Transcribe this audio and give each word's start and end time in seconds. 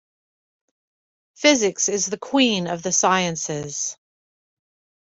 Physics 1.35 1.87
is 1.87 2.07
the 2.07 2.17
queen 2.17 2.65
of 2.65 2.81
the 2.81 2.91
sciences. 2.91 3.97